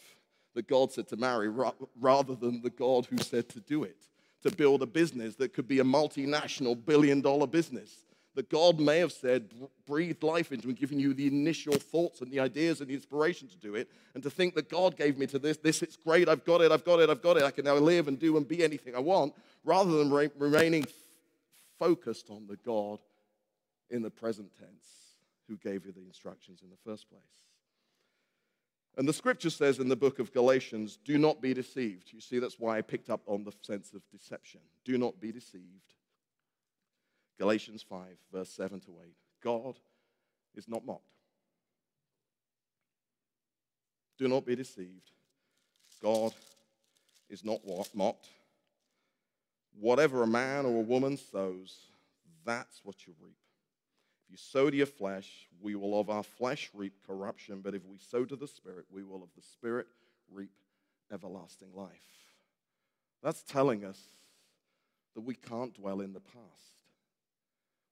[0.54, 3.96] that God said to marry, ra- rather than the God who said to do it.
[4.42, 7.90] To build a business that could be a multinational billion dollar business
[8.34, 9.50] that God may have said,
[9.86, 13.48] breathed life into and given you the initial thoughts and the ideas and the inspiration
[13.48, 13.88] to do it.
[14.14, 16.72] And to think that God gave me to this, this, it's great, I've got it,
[16.72, 18.96] I've got it, I've got it, I can now live and do and be anything
[18.96, 20.92] I want, rather than re- remaining f-
[21.78, 22.98] focused on the God
[23.90, 24.86] in the present tense
[25.48, 27.22] who gave you the instructions in the first place.
[28.96, 32.12] And the scripture says in the book of Galatians, do not be deceived.
[32.12, 34.60] You see, that's why I picked up on the sense of deception.
[34.84, 35.94] Do not be deceived.
[37.38, 38.00] Galatians 5,
[38.32, 39.14] verse 7 to 8.
[39.42, 39.78] God
[40.54, 41.02] is not mocked.
[44.18, 45.10] Do not be deceived.
[46.00, 46.32] God
[47.28, 47.60] is not
[47.94, 48.28] mocked.
[49.80, 51.76] Whatever a man or a woman sows,
[52.44, 53.36] that's what you reap.
[54.24, 57.84] If you sow to your flesh, we will of our flesh reap corruption, but if
[57.84, 59.86] we sow to the Spirit, we will of the Spirit
[60.30, 60.52] reap
[61.12, 61.88] everlasting life.
[63.22, 63.98] That's telling us
[65.14, 66.73] that we can't dwell in the past.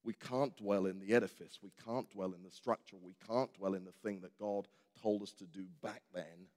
[0.05, 1.59] We can't dwell in the edifice.
[1.63, 2.97] We can't dwell in the structure.
[3.01, 4.67] We can't dwell in the thing that God
[5.01, 6.49] told us to do back then.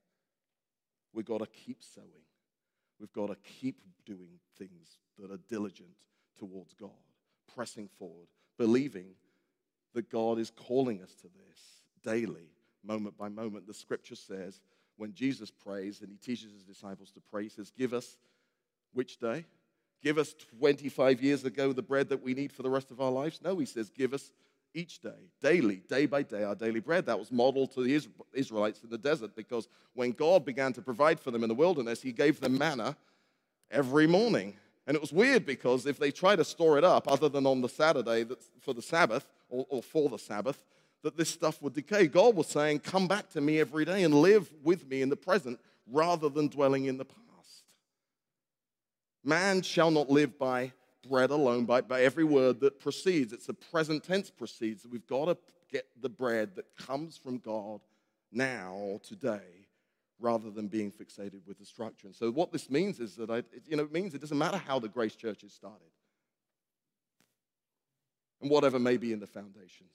[1.13, 2.25] We've got to keep sowing.
[2.99, 5.95] We've got to keep doing things that are diligent
[6.37, 6.89] towards God,
[7.53, 8.27] pressing forward,
[8.57, 9.07] believing
[9.93, 11.59] that God is calling us to this
[12.03, 12.49] daily,
[12.83, 13.67] moment by moment.
[13.67, 14.59] The scripture says
[14.97, 18.17] when Jesus prays and he teaches his disciples to pray, he says, Give us
[18.93, 19.45] which day?
[20.03, 23.11] Give us 25 years ago the bread that we need for the rest of our
[23.11, 23.39] lives?
[23.43, 24.31] No, he says, Give us
[24.73, 27.05] each day, daily, day by day, our daily bread.
[27.05, 31.19] That was modeled to the Israelites in the desert because when God began to provide
[31.19, 32.95] for them in the wilderness, he gave them manna
[33.71, 34.55] every morning.
[34.85, 37.61] And it was weird because if they try to store it up, other than on
[37.61, 38.25] the Saturday
[38.59, 40.63] for the Sabbath or, or for the Sabbath,
[41.01, 42.07] that this stuff would decay.
[42.07, 45.15] God was saying, Come back to me every day and live with me in the
[45.15, 45.59] present
[45.91, 47.24] rather than dwelling in the past.
[49.25, 50.71] Man shall not live by
[51.09, 53.33] bread alone, by, by every word that proceeds.
[53.33, 54.85] It's the present tense proceeds.
[54.85, 55.37] We've got to
[55.71, 57.81] get the bread that comes from God
[58.31, 59.67] now, today,
[60.19, 62.05] rather than being fixated with the structure.
[62.05, 64.57] And so what this means is that I, you know, it means it doesn't matter
[64.57, 65.87] how the Grace Church is started
[68.41, 69.93] and whatever may be in the foundations,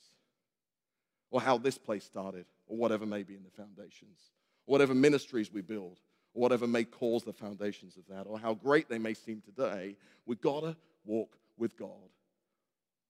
[1.30, 4.18] or how this place started, or whatever may be in the foundations,
[4.64, 6.00] whatever ministries we build,
[6.32, 10.40] whatever may cause the foundations of that, or how great they may seem today, we've
[10.40, 12.10] got to walk with God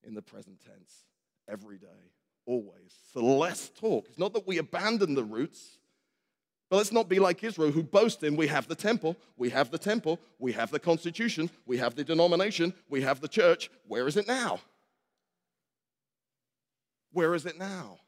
[0.04, 1.04] in the present tense
[1.48, 1.87] every day,
[2.46, 2.94] always.
[3.12, 4.06] So less talk.
[4.09, 5.78] It's not that we abandon the roots.
[6.70, 9.72] But let's not be like Israel who boast in we have the temple, we have
[9.72, 13.70] the temple, we have the constitution, we have the denomination, we have the church.
[13.88, 14.61] Where is it now?
[17.12, 17.98] Where is it now?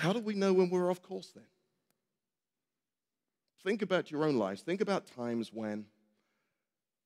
[0.00, 1.44] How do we know when we're off course then?
[3.62, 4.62] Think about your own lives.
[4.62, 5.84] Think about times when,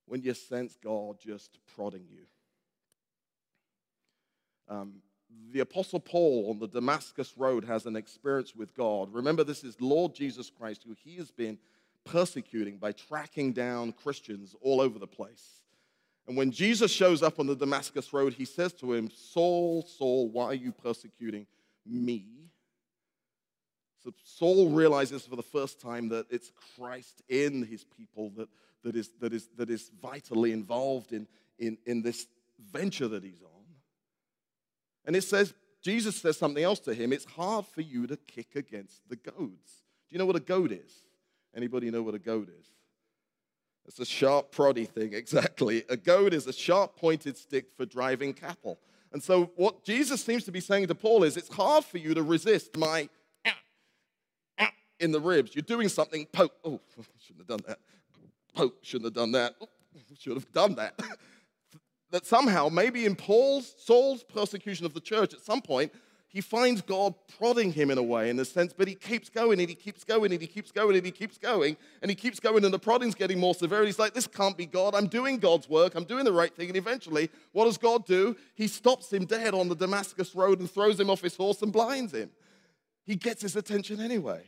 [0.07, 2.21] when you sense God just prodding you.
[4.69, 5.03] Um,
[5.53, 9.13] the Apostle Paul on the Damascus Road has an experience with God.
[9.13, 11.59] Remember, this is Lord Jesus Christ, who he has been
[12.05, 15.65] persecuting by tracking down Christians all over the place.
[16.29, 20.29] And when Jesus shows up on the Damascus Road, he says to him, Saul, Saul,
[20.29, 21.49] why are you persecuting
[21.85, 22.45] me?
[24.05, 28.49] So Saul realizes for the first time that it's Christ in his people that,
[28.83, 31.27] that, is, that, is, that is vitally involved in,
[31.59, 32.27] in, in this
[32.71, 33.65] venture that he's on.
[35.07, 37.15] And it says, Jesus says something else to him.
[37.15, 39.83] It's hard for you to kick against the goads.
[40.09, 40.93] Do you know what a goad is?
[41.57, 42.67] Anybody know what a goad is?
[43.87, 45.85] It's a sharp, proddy thing, exactly.
[45.89, 48.79] A goad is a sharp pointed stick for driving cattle.
[49.13, 52.15] And so, what Jesus seems to be saying to Paul is, it's hard for you
[52.15, 53.09] to resist my
[55.05, 55.55] in the ribs.
[55.55, 56.55] You're doing something, poke.
[56.65, 56.81] Oh,
[57.21, 57.79] shouldn't have done that.
[58.55, 59.55] Poke, shouldn't have done that.
[60.19, 60.99] Should have done that.
[62.11, 65.93] that somehow, maybe in Paul's, Saul's persecution of the church, at some point,
[66.29, 69.61] he finds God prodding him in a way, in a sense, but he keeps going
[69.61, 72.41] and he keeps going and he keeps going and he keeps going and he keeps
[72.41, 73.85] going, and the prodding's getting more severe.
[73.85, 74.97] He's like, This can't be God.
[74.97, 75.95] I'm doing God's work.
[75.95, 76.67] I'm doing the right thing.
[76.67, 78.37] And eventually, what does God do?
[78.57, 81.73] He stops him dead on the Damascus road and throws him off his horse and
[81.73, 82.31] blinds him.
[83.05, 84.43] He gets his attention anyway.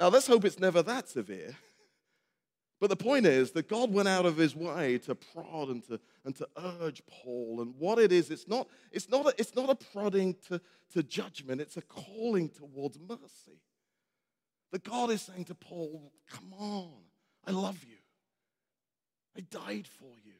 [0.00, 1.54] Now, let's hope it's never that severe.
[2.80, 6.00] But the point is that God went out of his way to prod and to,
[6.24, 6.48] and to
[6.80, 7.60] urge Paul.
[7.60, 10.58] And what it is, it's not, it's not, a, it's not a prodding to,
[10.94, 13.60] to judgment, it's a calling towards mercy.
[14.72, 16.92] That God is saying to Paul, Come on,
[17.46, 17.96] I love you.
[19.36, 20.32] I died for you.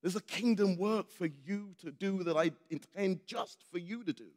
[0.00, 4.12] There's a kingdom work for you to do that I intend just for you to
[4.14, 4.30] do,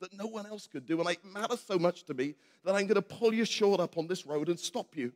[0.00, 1.00] that no one else could do.
[1.00, 3.96] And it matters so much to me that I'm going to pull your short up
[3.96, 5.12] on this road and stop you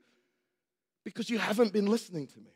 [1.04, 2.50] because you haven't been listening to me.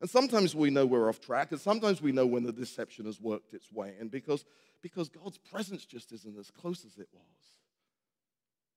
[0.00, 3.20] And sometimes we know we're off track, and sometimes we know when the deception has
[3.20, 4.44] worked its way in because,
[4.82, 7.22] because God's presence just isn't as close as it was.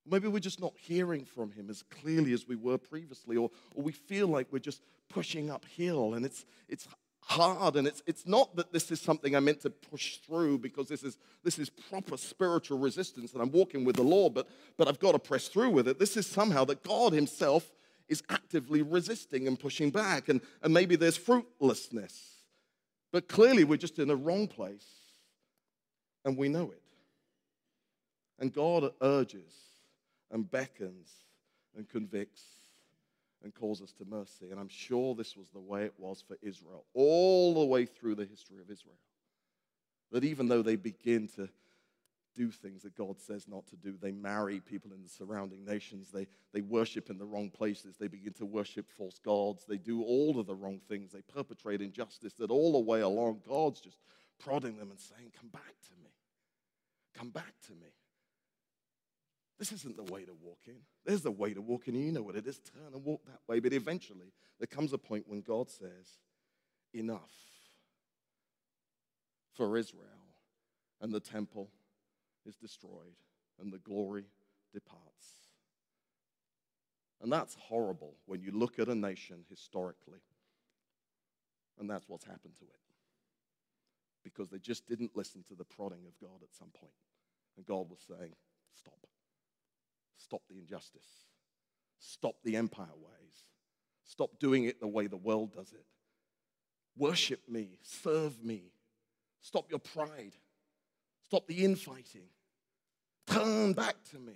[0.09, 3.83] Maybe we're just not hearing from Him as clearly as we were previously, or, or
[3.83, 6.87] we feel like we're just pushing uphill and it's, it's
[7.29, 7.75] hard.
[7.75, 11.03] And it's, it's not that this is something I'm meant to push through because this
[11.03, 14.99] is, this is proper spiritual resistance and I'm walking with the Lord, but, but I've
[14.99, 15.99] got to press through with it.
[15.99, 17.71] This is somehow that God Himself
[18.07, 22.39] is actively resisting and pushing back, and, and maybe there's fruitlessness.
[23.13, 24.87] But clearly, we're just in the wrong place,
[26.25, 26.81] and we know it.
[28.39, 29.53] And God urges
[30.31, 31.11] and beckons
[31.77, 32.43] and convicts
[33.43, 34.51] and calls us to mercy.
[34.51, 38.15] And I'm sure this was the way it was for Israel, all the way through
[38.15, 38.97] the history of Israel.
[40.11, 41.49] That even though they begin to
[42.35, 46.09] do things that God says not to do, they marry people in the surrounding nations,
[46.11, 50.03] they, they worship in the wrong places, they begin to worship false gods, they do
[50.03, 53.99] all of the wrong things, they perpetrate injustice, that all the way along, God's just
[54.39, 56.11] prodding them and saying, Come back to me.
[57.13, 57.93] Come back to me.
[59.59, 60.77] This isn't the way to walk in.
[61.05, 61.95] There's the way to walk in.
[61.95, 62.59] You know what it is.
[62.59, 63.59] Turn and walk that way.
[63.59, 66.17] But eventually, there comes a point when God says,
[66.93, 67.29] Enough
[69.53, 70.05] for Israel.
[71.01, 71.69] And the temple
[72.45, 73.15] is destroyed,
[73.61, 74.25] and the glory
[74.73, 75.27] departs.
[77.21, 80.19] And that's horrible when you look at a nation historically.
[81.79, 82.79] And that's what's happened to it.
[84.23, 86.93] Because they just didn't listen to the prodding of God at some point.
[87.57, 88.33] And God was saying,
[88.75, 88.99] Stop.
[90.19, 91.25] Stop the injustice.
[91.99, 93.45] Stop the empire ways.
[94.03, 95.85] Stop doing it the way the world does it.
[96.97, 97.79] Worship me.
[97.81, 98.71] Serve me.
[99.41, 100.33] Stop your pride.
[101.25, 102.27] Stop the infighting.
[103.27, 104.33] Turn back to me.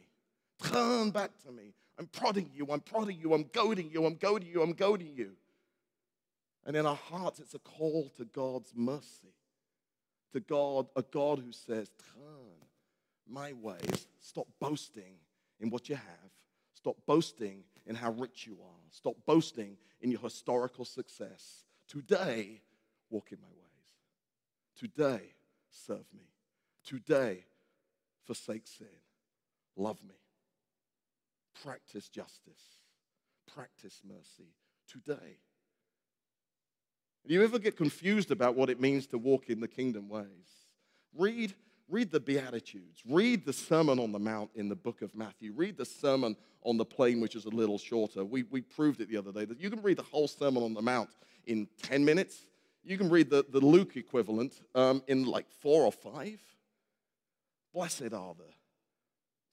[0.62, 1.74] Turn back to me.
[2.00, 2.68] I'm prodding you.
[2.72, 3.34] I'm prodding you.
[3.34, 4.06] I'm goading you.
[4.06, 4.62] I'm goading you.
[4.62, 5.32] I'm goading you.
[6.66, 9.34] And in our hearts, it's a call to God's mercy,
[10.32, 12.68] to God, a God who says, Turn
[13.28, 14.08] my ways.
[14.22, 15.16] Stop boasting
[15.64, 16.32] in what you have.
[16.76, 18.82] Stop boasting in how rich you are.
[18.92, 21.64] Stop boasting in your historical success.
[21.88, 22.62] Today,
[23.10, 23.60] walk in my ways.
[24.78, 25.22] Today,
[25.72, 26.28] serve me.
[26.86, 27.46] Today,
[28.26, 28.88] forsake sin.
[29.78, 30.16] Love me.
[31.64, 32.82] Practice justice.
[33.56, 34.52] Practice mercy.
[34.88, 35.38] Today.
[37.26, 40.68] Do you ever get confused about what it means to walk in the kingdom ways?
[41.18, 41.54] Read
[41.90, 45.78] read the Beatitudes, read the Sermon on the Mount in the book of Matthew, read
[45.78, 48.24] the Sermon on the Plain, which is a little shorter.
[48.24, 50.74] We, we proved it the other day that you can read the whole Sermon on
[50.74, 51.10] the Mount
[51.46, 52.42] in 10 minutes.
[52.84, 56.40] You can read the, the Luke equivalent um, in like four or five.
[57.74, 58.52] Blessed are the,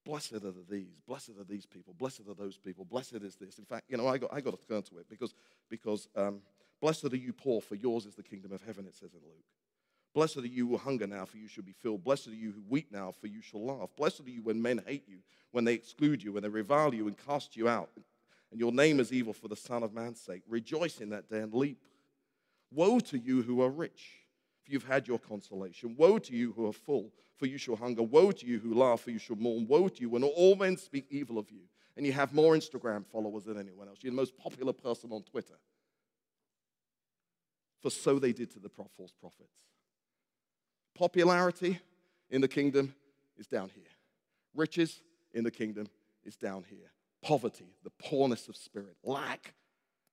[0.05, 3.59] blessed are these, blessed are these people, blessed are those people, blessed is this.
[3.59, 5.35] In fact, you know, I got, I got to turn to it because,
[5.69, 6.41] because um,
[6.81, 9.45] blessed are you poor, for yours is the kingdom of heaven, it says in Luke.
[10.13, 12.03] Blessed are you who hunger now, for you shall be filled.
[12.03, 13.91] Blessed are you who weep now, for you shall laugh.
[13.97, 15.19] Blessed are you when men hate you,
[15.53, 17.91] when they exclude you, when they revile you and cast you out,
[18.51, 20.43] and your name is evil for the Son of Man's sake.
[20.49, 21.79] Rejoice in that day and leap.
[22.73, 24.09] Woe to you who are rich,
[24.65, 25.95] for you've had your consolation.
[25.97, 28.03] Woe to you who are full, for you shall hunger.
[28.03, 29.67] Woe to you who laugh, for you shall mourn.
[29.69, 31.63] Woe to you when all men speak evil of you,
[31.97, 33.99] and you have more Instagram followers than anyone else.
[34.03, 35.55] You're the most popular person on Twitter.
[37.81, 39.55] For so they did to the false prophets.
[40.95, 41.79] Popularity
[42.31, 42.95] in the kingdom
[43.37, 43.85] is down here.
[44.55, 45.87] Riches in the kingdom
[46.25, 46.93] is down here.
[47.23, 49.55] Poverty, the poorness of spirit, lack,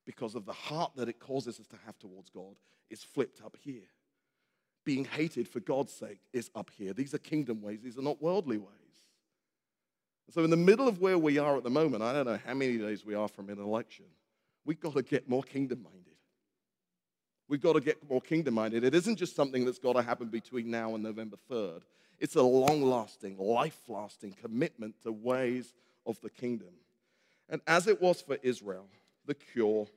[0.06, 2.56] because of the heart that it causes us to have towards God,
[2.90, 3.88] is flipped up here.
[4.86, 6.94] Being hated for God's sake is up here.
[6.94, 8.72] These are kingdom ways, these are not worldly ways.
[10.30, 12.54] So, in the middle of where we are at the moment, I don't know how
[12.54, 14.06] many days we are from an election,
[14.66, 16.17] we've got to get more kingdom minded.
[17.48, 18.84] We've got to get more kingdom minded.
[18.84, 21.82] It isn't just something that's got to happen between now and November 3rd.
[22.20, 25.74] It's a long lasting, life lasting commitment to ways
[26.06, 26.74] of the kingdom.
[27.50, 28.88] And as it was for Israel,
[29.26, 29.88] the cure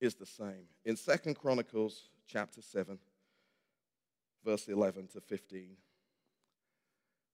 [0.00, 0.66] is the same.
[0.84, 2.98] In Second Chronicles chapter 7,
[4.44, 5.76] verse 11 to 15,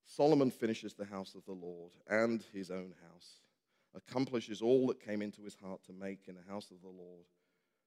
[0.05, 3.40] Solomon finishes the house of the Lord and his own house,
[3.94, 7.27] accomplishes all that came into his heart to make in the house of the Lord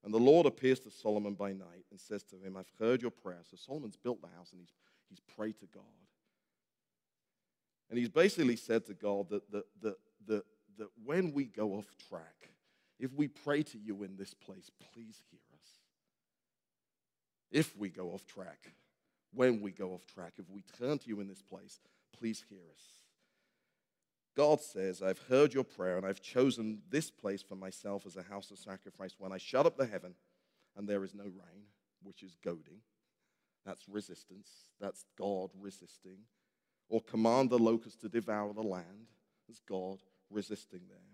[0.03, 3.11] and the Lord appears to Solomon by night and says to him, I've heard your
[3.11, 3.41] prayer.
[3.49, 4.73] So Solomon's built the house and he's,
[5.09, 5.83] he's prayed to God.
[7.89, 9.95] And he's basically said to God that, that, that,
[10.27, 10.43] that,
[10.77, 12.49] that when we go off track,
[12.99, 15.69] if we pray to you in this place, please hear us.
[17.51, 18.71] If we go off track,
[19.33, 21.79] when we go off track, if we turn to you in this place,
[22.17, 23.00] please hear us.
[24.41, 28.23] God says, I've heard your prayer and I've chosen this place for myself as a
[28.23, 29.13] house of sacrifice.
[29.19, 30.15] When I shut up the heaven
[30.75, 31.67] and there is no rain,
[32.01, 32.79] which is goading,
[33.67, 36.17] that's resistance, that's God resisting.
[36.89, 39.11] Or command the locusts to devour the land,
[39.47, 39.99] that's God
[40.31, 41.05] resisting them.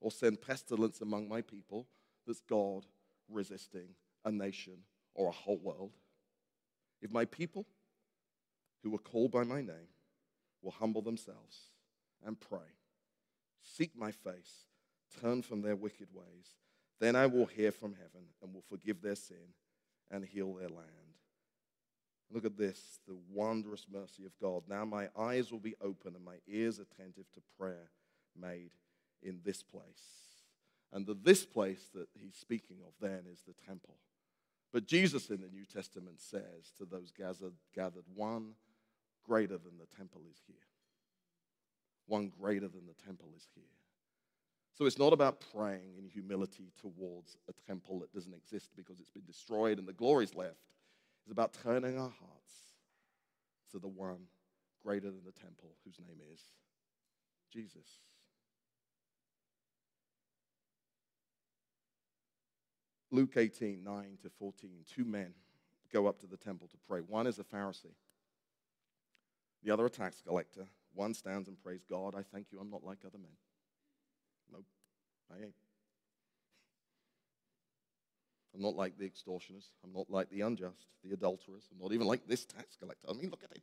[0.00, 1.86] Or send pestilence among my people,
[2.26, 2.84] that's God
[3.30, 3.90] resisting
[4.24, 4.78] a nation
[5.14, 5.92] or a whole world.
[7.00, 7.64] If my people
[8.82, 9.92] who are called by my name
[10.62, 11.70] will humble themselves,
[12.26, 12.74] and pray.
[13.62, 14.66] Seek my face,
[15.20, 16.56] turn from their wicked ways.
[17.00, 19.54] Then I will hear from heaven and will forgive their sin
[20.10, 20.90] and heal their land.
[22.30, 24.64] Look at this, the wondrous mercy of God.
[24.68, 27.90] Now my eyes will be open and my ears attentive to prayer
[28.38, 28.70] made
[29.22, 29.84] in this place.
[30.92, 33.96] And the this place that he's speaking of then is the temple.
[34.72, 38.54] But Jesus in the New Testament says to those gathered, gathered one
[39.24, 40.56] greater than the temple is here.
[42.06, 43.64] One greater than the temple is here.
[44.76, 49.10] So it's not about praying in humility towards a temple that doesn't exist because it's
[49.10, 50.60] been destroyed and the glory's left.
[51.24, 52.54] It's about turning our hearts
[53.72, 54.28] to the one
[54.84, 56.40] greater than the temple, whose name is
[57.52, 58.00] Jesus.
[63.10, 64.70] Luke 18, 9 to 14.
[64.94, 65.32] Two men
[65.92, 67.00] go up to the temple to pray.
[67.00, 67.94] One is a Pharisee,
[69.64, 70.66] the other a tax collector.
[70.96, 73.36] One stands and prays, God, I thank you, I'm not like other men.
[74.52, 74.64] Nope,
[75.30, 75.54] I ain't.
[78.54, 79.66] I'm not like the extortioners.
[79.84, 81.68] I'm not like the unjust, the adulterers.
[81.70, 83.06] I'm not even like this tax collector.
[83.10, 83.62] I mean, look at him.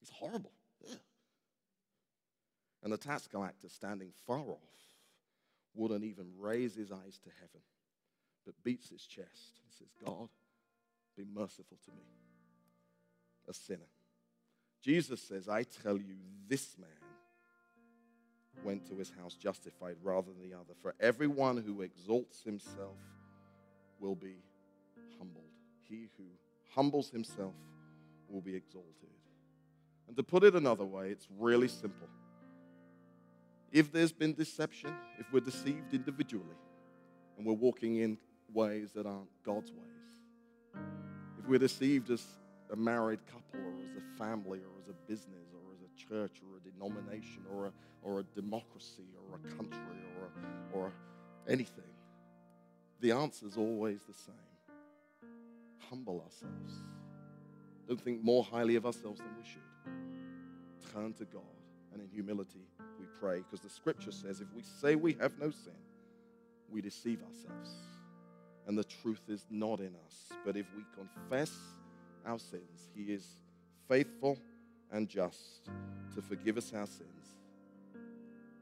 [0.00, 0.50] He's horrible.
[0.84, 0.96] Yeah.
[2.82, 4.58] And the tax collector, standing far off,
[5.74, 7.60] wouldn't even raise his eyes to heaven,
[8.44, 10.28] but beats his chest and says, God,
[11.16, 12.02] be merciful to me,
[13.48, 13.86] a sinner.
[14.82, 16.16] Jesus says, I tell you,
[16.48, 16.88] this man
[18.64, 20.74] went to his house justified rather than the other.
[20.82, 22.96] For everyone who exalts himself
[23.98, 24.36] will be
[25.18, 25.44] humbled.
[25.88, 26.24] He who
[26.74, 27.54] humbles himself
[28.28, 28.90] will be exalted.
[30.08, 32.08] And to put it another way, it's really simple.
[33.72, 36.56] If there's been deception, if we're deceived individually,
[37.36, 38.18] and we're walking in
[38.52, 40.82] ways that aren't God's ways,
[41.38, 42.24] if we're deceived as
[42.72, 46.42] a married couple or as a family or as a business or as a church
[46.42, 50.92] or a denomination or a, or a democracy or a country or, a, or
[51.48, 51.94] anything,
[53.00, 54.34] the answer is always the same
[55.88, 56.74] humble ourselves.
[57.88, 60.92] Don't think more highly of ourselves than we should.
[60.94, 61.42] Turn to God,
[61.92, 62.66] and in humility
[62.98, 65.72] we pray, because the scripture says if we say we have no sin,
[66.70, 67.74] we deceive ourselves,
[68.68, 70.38] and the truth is not in us.
[70.44, 71.50] But if we confess
[72.24, 73.26] our sins, He is
[73.90, 74.38] faithful
[74.92, 75.68] and just
[76.14, 77.34] to forgive us our sins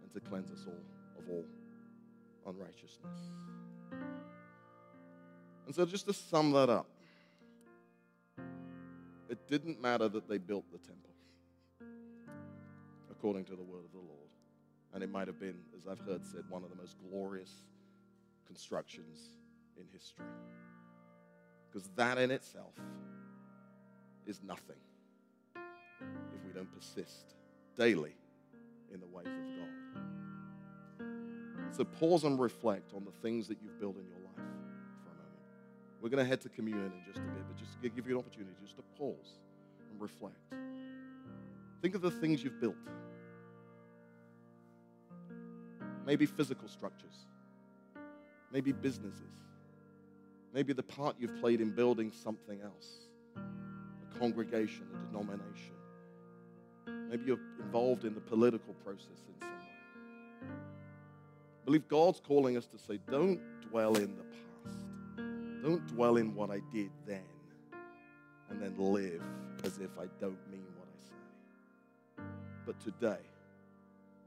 [0.03, 1.45] and to cleanse us all of all
[2.47, 3.19] unrighteousness.
[5.67, 6.87] And so, just to sum that up,
[9.29, 11.11] it didn't matter that they built the temple
[13.11, 14.31] according to the word of the Lord.
[14.95, 17.53] And it might have been, as I've heard said, one of the most glorious
[18.47, 19.33] constructions
[19.77, 20.25] in history.
[21.71, 22.73] Because that in itself
[24.27, 24.77] is nothing
[26.59, 27.35] if persist
[27.77, 28.15] daily
[28.93, 29.69] in the ways of God.
[31.77, 34.35] So pause and reflect on the things that you've built in your life.
[34.37, 35.39] For a moment.
[36.01, 38.15] We're going to head to communion in just a bit, but just to give you
[38.15, 39.39] an opportunity just to pause
[39.91, 40.37] and reflect.
[41.81, 42.75] Think of the things you've built.
[46.05, 47.27] Maybe physical structures,
[48.51, 49.21] maybe businesses,
[50.55, 55.78] maybe the part you've played in building something else, a congregation, a denomination.
[57.09, 60.49] Maybe you're involved in the political process in some way.
[61.63, 63.41] I believe God's calling us to say, don't
[63.71, 64.39] dwell in the past
[65.63, 67.23] don't dwell in what I did then
[68.51, 69.23] and then live
[69.65, 72.25] as if I don't mean what I say.
[72.65, 73.21] But today,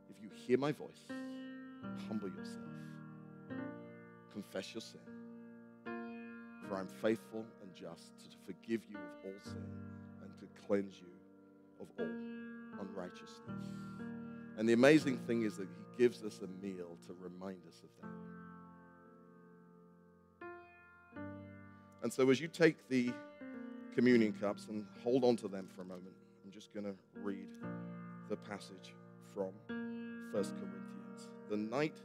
[0.09, 1.07] if you hear my voice,
[2.07, 2.59] humble yourself,
[4.33, 4.99] confess your sin,
[6.67, 9.65] for I'm faithful and just to forgive you of all sin
[10.21, 11.07] and to cleanse you
[11.79, 12.40] of all
[12.81, 13.69] unrighteousness.
[14.57, 17.89] And the amazing thing is that He gives us a meal to remind us of
[18.01, 18.09] that.
[22.03, 23.11] And so, as you take the
[23.95, 27.47] communion cups and hold on to them for a moment, I'm just going to read
[28.29, 28.95] the passage
[29.33, 31.29] from 1 Corinthians.
[31.49, 31.97] The night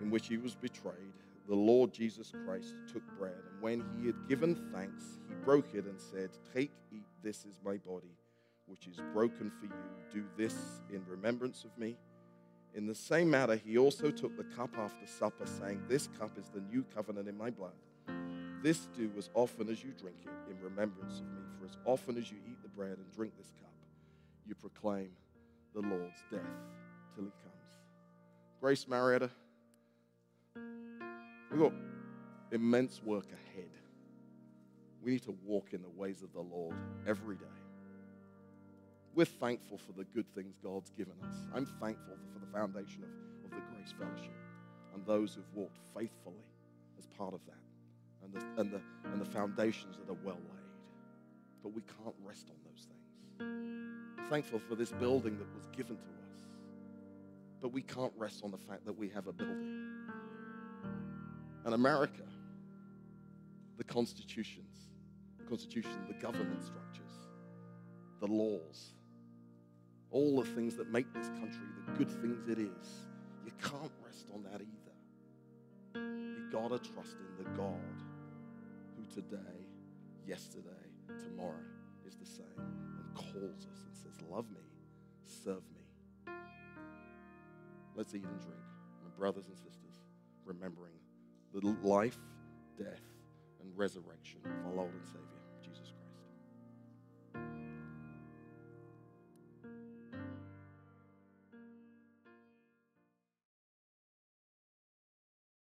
[0.00, 1.14] in which he was betrayed,
[1.48, 5.84] the Lord Jesus Christ took bread, and when he had given thanks, he broke it
[5.84, 8.16] and said, Take, eat, this is my body,
[8.72, 9.72] which is broken for you.
[10.10, 10.54] Do this
[10.90, 11.98] in remembrance of me.
[12.74, 16.48] In the same manner, he also took the cup after supper, saying, This cup is
[16.48, 17.74] the new covenant in my blood.
[18.62, 21.42] This do as often as you drink it in remembrance of me.
[21.58, 23.74] For as often as you eat the bread and drink this cup,
[24.46, 25.10] you proclaim
[25.74, 26.40] the Lord's death
[27.14, 27.76] till he comes.
[28.58, 29.28] Grace Marietta,
[31.50, 31.72] we've got
[32.52, 33.68] immense work ahead.
[35.02, 36.74] We need to walk in the ways of the Lord
[37.06, 37.61] every day.
[39.14, 41.34] We're thankful for the good things God's given us.
[41.54, 43.10] I'm thankful for the foundation of,
[43.44, 44.32] of the Grace Fellowship
[44.94, 46.44] and those who've walked faithfully
[46.98, 47.62] as part of that
[48.24, 50.62] and the, and the, and the foundations that are well laid.
[51.62, 54.18] But we can't rest on those things.
[54.18, 56.40] I'm thankful for this building that was given to us.
[57.60, 59.84] But we can't rest on the fact that we have a building.
[61.64, 62.24] And America,
[63.76, 64.88] the constitutions,
[65.38, 67.12] the constitution, the government structures,
[68.20, 68.94] the laws,
[70.12, 73.06] all the things that make this country the good things it is,
[73.44, 74.92] you can't rest on that either.
[75.94, 77.78] You gotta trust in the God
[78.96, 79.66] who today,
[80.26, 80.68] yesterday,
[81.18, 81.54] tomorrow
[82.06, 84.60] is the same and calls us and says, Love me,
[85.44, 86.32] serve me.
[87.94, 88.64] Let's eat and drink,
[89.02, 90.04] my brothers and sisters,
[90.44, 90.94] remembering
[91.54, 92.18] the life,
[92.78, 93.02] death,
[93.60, 95.41] and resurrection of our Lord and Savior.